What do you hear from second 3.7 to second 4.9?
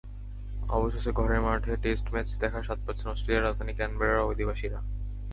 ক্যানবেরার অধিবাসীরা।